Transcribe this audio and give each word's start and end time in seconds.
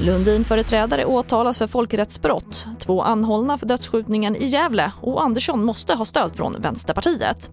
Lundin-företrädare 0.00 1.04
åtalas 1.04 1.58
för 1.58 1.66
folkrättsbrott. 1.66 2.66
Två 2.78 3.02
anhållna 3.02 3.58
för 3.58 3.66
dödsskjutningen 3.66 4.36
i 4.36 4.46
Gävle 4.46 4.92
och 5.00 5.22
Andersson 5.22 5.64
måste 5.64 5.94
ha 5.94 6.04
stöd 6.04 6.36
från 6.36 6.56
Vänsterpartiet. 6.60 7.50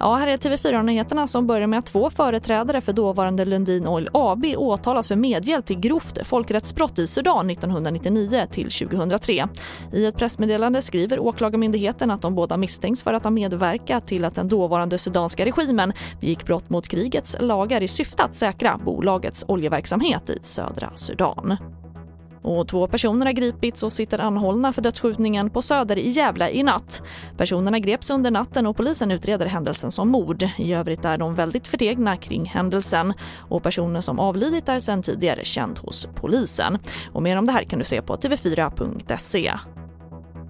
Ja, 0.00 0.14
här 0.14 0.26
är 0.26 0.36
TV4-nyheterna 0.36 1.26
som 1.26 1.46
börjar 1.46 1.66
med 1.66 1.78
att 1.78 1.86
två 1.86 2.10
företrädare 2.10 2.80
för 2.80 2.92
dåvarande 2.92 3.44
Lundin 3.44 3.86
Oil 3.86 4.08
AB 4.12 4.44
åtalas 4.56 5.08
för 5.08 5.16
medhjälp 5.16 5.66
till 5.66 5.80
grovt 5.80 6.26
folkrättsbrott 6.26 6.98
i 6.98 7.06
Sudan 7.06 7.50
1999 7.50 8.46
till 8.50 8.70
2003. 8.70 9.48
I 9.92 10.06
ett 10.06 10.16
pressmeddelande 10.16 10.82
skriver 10.82 11.20
åklagarmyndigheten 11.20 12.10
att 12.10 12.22
de 12.22 12.34
båda 12.34 12.56
misstänks 12.56 13.02
för 13.02 13.12
att 13.12 13.24
ha 13.24 13.30
medverkat 13.30 14.06
till 14.06 14.24
att 14.24 14.34
den 14.34 14.48
dåvarande 14.48 14.98
sudanska 14.98 15.44
regimen 15.44 15.92
begick 16.20 16.44
brott 16.44 16.70
mot 16.70 16.88
krigets 16.88 17.36
lagar 17.40 17.82
i 17.82 17.88
syfte 17.88 18.22
att 18.22 18.36
säkra 18.36 18.80
bolagets 18.84 19.44
oljeverksamhet 19.48 20.30
i 20.30 20.38
södra 20.42 20.90
Sudan. 20.94 21.56
Och 22.48 22.68
två 22.68 22.86
personer 22.86 23.26
har 23.26 23.32
gripits 23.32 23.82
och 23.82 23.92
sitter 23.92 24.18
anhållna 24.18 24.72
för 24.72 24.82
dödsskjutningen 24.82 25.50
på 25.50 25.62
Söder 25.62 25.98
i 25.98 26.08
Gävle 26.08 26.50
i 26.50 26.62
natt. 26.62 27.02
Personerna 27.36 27.78
greps 27.78 28.10
under 28.10 28.30
natten 28.30 28.66
och 28.66 28.76
polisen 28.76 29.10
utreder 29.10 29.46
händelsen 29.46 29.90
som 29.90 30.08
mord. 30.08 30.48
I 30.58 30.72
övrigt 30.72 31.04
är 31.04 31.18
de 31.18 31.34
väldigt 31.34 31.68
förtegna 31.68 32.16
kring 32.16 32.44
händelsen. 32.44 33.14
Och 33.36 33.62
personen 33.62 34.02
som 34.02 34.20
avlidit 34.20 34.68
är 34.68 34.78
sedan 34.78 35.02
tidigare 35.02 35.44
känd 35.44 35.78
hos 35.78 36.08
polisen. 36.14 36.78
Och 37.12 37.22
mer 37.22 37.36
om 37.36 37.46
det 37.46 37.52
här 37.52 37.62
kan 37.62 37.78
du 37.78 37.84
se 37.84 38.02
på 38.02 38.16
tv4.se. 38.16 39.52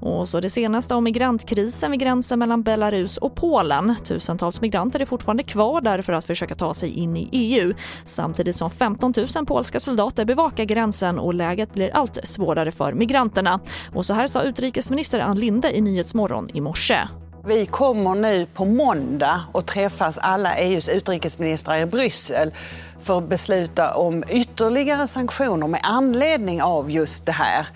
Och 0.01 0.29
så 0.29 0.41
det 0.41 0.51
senaste 0.51 0.95
om 0.95 1.05
migrantkrisen 1.05 1.91
vid 1.91 2.01
gränsen 2.01 2.39
mellan 2.39 2.63
Belarus 2.63 3.17
och 3.17 3.35
Polen. 3.35 3.97
Tusentals 4.05 4.61
migranter 4.61 5.01
är 5.01 5.07
fortfarande 5.07 5.43
kvar 5.43 5.81
där 5.81 6.03
för 6.03 6.13
att 6.13 6.25
försöka 6.25 6.55
ta 6.55 6.75
sig 6.75 6.91
in 6.91 7.17
i 7.17 7.29
EU 7.33 7.75
samtidigt 8.05 8.57
som 8.57 8.71
15 8.71 9.15
000 9.37 9.47
polska 9.47 9.81
soldater 9.81 10.25
bevakar 10.25 10.65
gränsen 10.65 11.19
och 11.19 11.35
läget 11.35 11.75
blir 11.75 11.97
allt 11.97 12.19
svårare 12.23 12.73
för 12.73 12.93
migranterna. 12.93 13.61
Och 13.95 14.07
så 14.07 14.15
här 14.15 14.27
sa 14.27 14.43
utrikesminister 14.43 15.21
Ann 15.21 15.41
Linde 15.41 15.77
i 15.77 15.81
Nyhetsmorgon 15.81 16.51
i 16.55 16.61
morse. 16.61 17.09
Vi 17.47 17.67
kommer 17.67 18.15
nu 18.15 18.47
på 18.55 18.65
måndag 18.65 19.41
att 19.55 19.67
träffas 19.67 20.19
alla 20.19 20.57
EUs 20.57 20.89
utrikesministrar 20.89 21.79
i 21.79 21.87
Bryssel 21.87 22.53
för 22.99 23.19
att 23.19 23.29
besluta 23.29 23.95
om 23.95 24.25
ytterligare 24.29 25.09
sanktioner 25.09 25.67
med 25.67 25.81
anledning 25.83 26.63
av 26.63 26.91
just 26.91 27.27
det 27.27 27.33
här. 27.33 27.67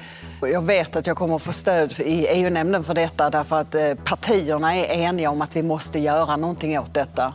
Jag 0.48 0.62
vet 0.62 0.96
att 0.96 1.06
jag 1.06 1.16
kommer 1.16 1.36
att 1.36 1.42
få 1.42 1.52
stöd 1.52 1.92
i 2.00 2.26
EU-nämnden 2.26 2.82
för 2.82 2.94
detta 2.94 3.30
därför 3.30 3.60
att 3.60 3.74
eh, 3.74 3.94
partierna 4.04 4.76
är 4.76 4.84
eniga 4.84 5.30
om 5.30 5.42
att 5.42 5.56
vi 5.56 5.62
måste 5.62 5.98
göra 5.98 6.36
någonting 6.36 6.78
åt 6.78 6.94
detta. 6.94 7.34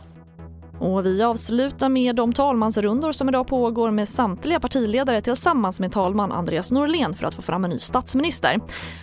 Och 0.80 1.06
vi 1.06 1.22
avslutar 1.22 1.88
med 1.88 2.16
de 2.16 2.32
talmansrundor 2.32 3.12
som 3.12 3.28
idag 3.28 3.46
pågår 3.46 3.90
med 3.90 4.08
samtliga 4.08 4.60
partiledare 4.60 5.20
tillsammans 5.20 5.80
med 5.80 5.92
talman 5.92 6.32
Andreas 6.32 6.72
Norlén 6.72 7.14
för 7.14 7.26
att 7.26 7.34
få 7.34 7.42
fram 7.42 7.64
en 7.64 7.70
ny 7.70 7.78
statsminister. 7.78 8.60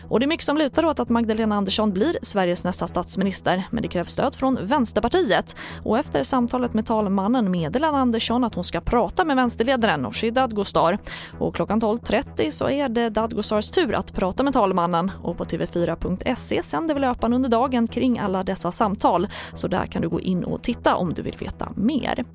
Och 0.10 0.20
det 0.20 0.26
är 0.26 0.28
mycket 0.28 0.46
som 0.46 0.58
lutar 0.58 0.86
åt 0.86 1.00
att 1.00 1.10
Magdalena 1.10 1.56
Andersson 1.56 1.94
blir 1.94 2.18
Sveriges 2.22 2.64
nästa 2.64 2.88
statsminister 2.88 3.64
men 3.70 3.82
det 3.82 3.88
krävs 3.88 4.12
stöd 4.12 4.36
från 4.36 4.58
Vänsterpartiet. 4.62 5.56
Och 5.84 6.00
efter 6.00 6.24
samtalet 6.24 6.74
med 6.74 6.86
talmannen 6.86 7.52
meddelade 7.52 7.98
Andersson 7.98 8.44
att 8.44 8.56
hon 8.56 8.64
ska 8.64 8.82
prata 8.82 9.26
med 9.26 9.36
vänsterledaren 9.36 10.02
Nooshi 10.02 10.32
Dadgostar. 10.32 10.98
Och 11.40 11.56
klockan 11.56 11.82
12.30 11.82 12.50
så 12.52 12.70
är 12.70 12.90
det 12.90 13.10
Dadgostars 13.10 13.72
tur 13.72 13.94
att 13.94 14.14
prata 14.14 14.44
med 14.44 14.54
talmannen 14.54 15.12
och 15.22 15.38
på 15.38 15.46
tv4.se 15.46 16.64
sänder 16.64 16.94
vi 16.94 17.00
löpan 17.00 17.34
under 17.34 17.50
dagen 17.50 17.88
kring 17.88 18.20
alla 18.20 18.44
dessa 18.44 18.72
samtal. 18.72 19.28
Så 19.54 19.68
där 19.68 19.86
kan 19.86 20.02
du 20.02 20.10
gå 20.10 20.22
in 20.22 20.44
och 20.44 20.64
titta 20.64 20.96
om 20.96 21.14
du 21.14 21.22
vill 21.22 21.38
veta 21.38 21.65
veta 21.66 21.82
mer. 21.82 22.26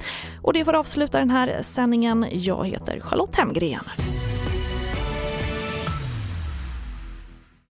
Och 0.42 0.52
det 0.52 0.64
får 0.64 0.74
avsluta 0.74 1.18
den 1.18 1.30
här 1.30 1.62
sändningen. 1.62 2.26
Jag 2.30 2.66
heter 2.66 3.00
Charlotte 3.00 3.36
Hemgren. 3.36 3.84